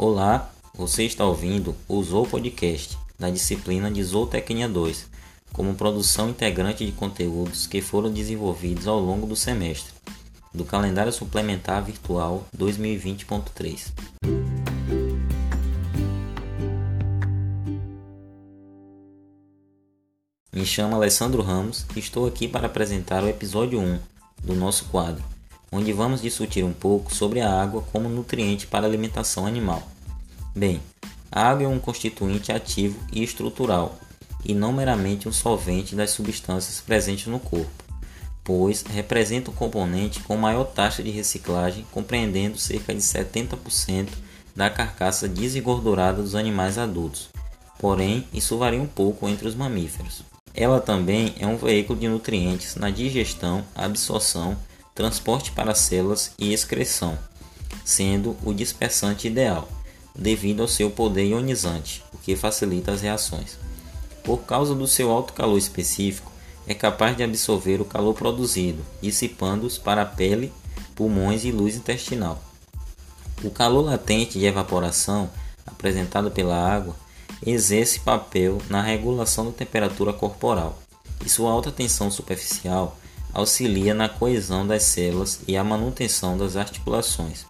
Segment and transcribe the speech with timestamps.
[0.00, 5.10] Olá, você está ouvindo o Zoo Podcast da disciplina de Zootecnia 2,
[5.52, 9.92] como produção integrante de conteúdos que foram desenvolvidos ao longo do semestre,
[10.54, 13.90] do calendário suplementar virtual 2020.3.
[20.52, 23.98] Me chamo Alessandro Ramos e estou aqui para apresentar o episódio 1
[24.44, 25.24] do nosso quadro
[25.70, 29.82] onde vamos discutir um pouco sobre a água como nutriente para a alimentação animal.
[30.58, 30.80] Bem,
[31.30, 33.96] a água é um constituinte ativo e estrutural,
[34.44, 37.70] e não meramente um solvente das substâncias presentes no corpo,
[38.42, 44.08] pois representa o um componente com maior taxa de reciclagem, compreendendo cerca de 70%
[44.56, 47.28] da carcaça desengordurada dos animais adultos.
[47.78, 50.24] Porém, isso varia um pouco entre os mamíferos.
[50.52, 54.58] Ela também é um veículo de nutrientes na digestão, absorção
[54.92, 57.16] transporte para células e excreção,
[57.84, 59.68] sendo o dispersante ideal,
[60.18, 63.56] devido ao seu poder ionizante, o que facilita as reações.
[64.24, 66.32] Por causa do seu alto calor específico,
[66.66, 70.52] é capaz de absorver o calor produzido, dissipando-os para a pele,
[70.94, 72.42] pulmões e luz intestinal.
[73.42, 75.30] O calor latente de evaporação,
[75.64, 76.96] apresentado pela água,
[77.46, 80.78] exerce papel na regulação da temperatura corporal,
[81.24, 82.98] e sua alta tensão superficial
[83.32, 87.46] auxilia na coesão das células e a manutenção das articulações.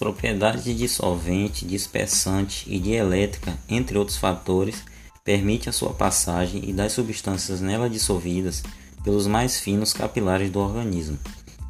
[0.00, 4.82] Propriedades de dissolvente, dispersante e dielétrica, entre outros fatores,
[5.22, 8.62] permitem a sua passagem e das substâncias nela dissolvidas
[9.04, 11.18] pelos mais finos capilares do organismo,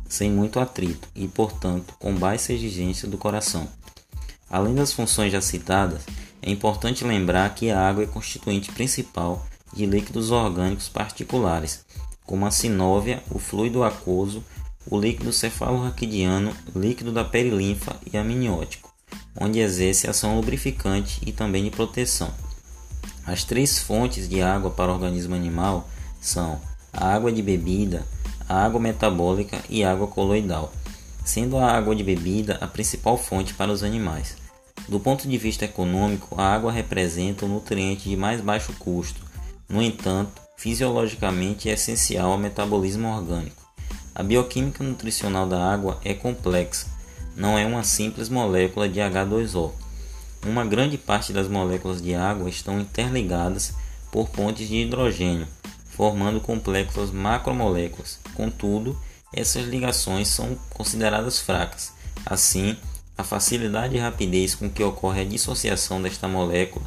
[0.08, 3.66] sem muito atrito e, portanto, com baixa exigência do coração.
[4.48, 6.02] Além das funções já citadas,
[6.40, 11.84] é importante lembrar que a água é constituinte principal de líquidos orgânicos particulares,
[12.24, 14.44] como a sinóvia, o fluido aquoso,
[14.88, 18.92] o líquido cefalorraquidiano, líquido da perilinfa e amniótico,
[19.38, 22.32] onde exerce ação lubrificante e também de proteção.
[23.26, 25.88] As três fontes de água para o organismo animal
[26.20, 26.60] são
[26.92, 28.06] a água de bebida,
[28.48, 30.72] a água metabólica e a água coloidal,
[31.24, 34.36] sendo a água de bebida a principal fonte para os animais.
[34.88, 39.20] Do ponto de vista econômico, a água representa o um nutriente de mais baixo custo,
[39.68, 43.69] no entanto, fisiologicamente é essencial ao metabolismo orgânico.
[44.14, 46.86] A bioquímica nutricional da água é complexa,
[47.36, 49.72] não é uma simples molécula de H2O.
[50.44, 53.74] Uma grande parte das moléculas de água estão interligadas
[54.10, 55.46] por pontes de hidrogênio,
[55.84, 58.18] formando complexas macromoléculas.
[58.34, 58.98] Contudo,
[59.32, 61.92] essas ligações são consideradas fracas.
[62.26, 62.76] Assim,
[63.16, 66.86] a facilidade e rapidez com que ocorre a dissociação desta molécula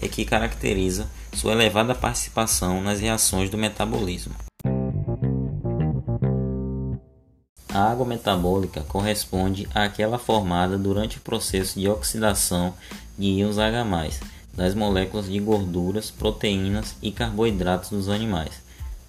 [0.00, 4.34] é que caracteriza sua elevada participação nas reações do metabolismo.
[7.74, 12.72] A água metabólica corresponde àquela formada durante o processo de oxidação
[13.18, 13.84] de íons H+,
[14.54, 18.62] das moléculas de gorduras, proteínas e carboidratos dos animais.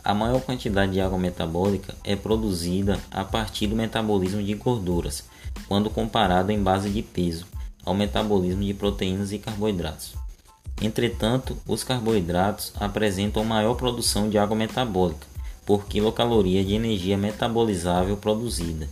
[0.04, 5.26] A maior quantidade de água metabólica é produzida a partir do metabolismo de gorduras,
[5.68, 7.46] quando comparado em base de peso
[7.86, 10.16] ao metabolismo de proteínas e carboidratos.
[10.82, 15.35] Entretanto, os carboidratos apresentam maior produção de água metabólica
[15.66, 18.88] por quilocaloria de energia metabolizável produzida.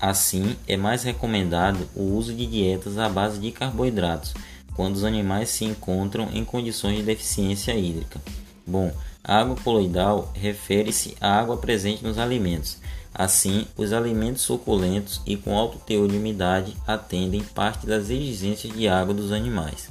[0.00, 4.34] Assim, é mais recomendado o uso de dietas à base de carboidratos
[4.74, 8.20] quando os animais se encontram em condições de deficiência hídrica.
[8.64, 8.92] Bom,
[9.24, 12.78] a água coloidal refere-se à água presente nos alimentos.
[13.12, 18.86] Assim, os alimentos suculentos e com alto teor de umidade atendem parte das exigências de
[18.86, 19.90] água dos animais.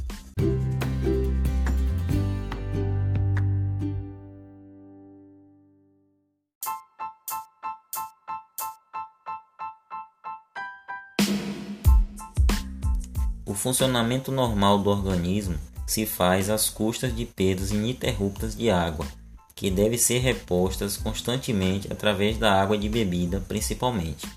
[13.48, 19.08] O funcionamento normal do organismo se faz às custas de perdas ininterruptas de água,
[19.56, 24.28] que devem ser repostas constantemente através da água de bebida, principalmente.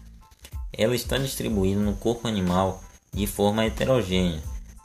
[0.72, 4.40] Ela está distribuída no corpo animal de forma heterogênea,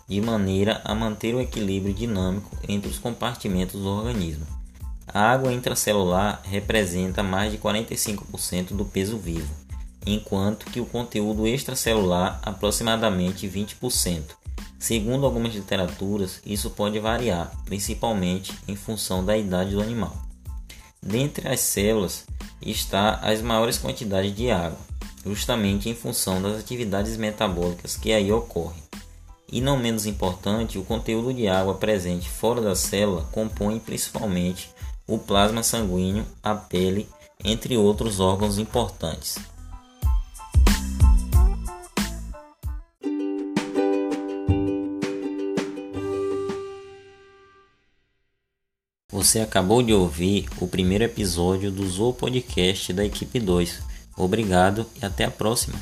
[0.09, 4.47] de maneira a manter o equilíbrio dinâmico entre os compartimentos do organismo.
[5.07, 9.64] A água intracelular representa mais de 45% do peso vivo
[10.05, 14.23] enquanto que o conteúdo extracelular aproximadamente 20%.
[14.77, 20.15] Segundo algumas literaturas, isso pode variar, principalmente em função da idade do animal.
[21.01, 22.25] Dentre as células
[22.61, 24.77] está as maiores quantidades de água,
[25.25, 28.83] justamente em função das atividades metabólicas que aí ocorrem.
[29.51, 34.69] E não menos importante, o conteúdo de água presente fora da célula compõe principalmente
[35.07, 37.07] o plasma sanguíneo, a pele,
[37.43, 39.37] entre outros órgãos importantes.
[49.15, 53.79] Você acabou de ouvir o primeiro episódio do Zoo Podcast da equipe 2.
[54.17, 55.79] Obrigado e até a próxima.